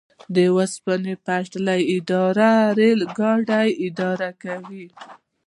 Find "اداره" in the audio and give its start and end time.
1.97-2.51, 3.87-4.29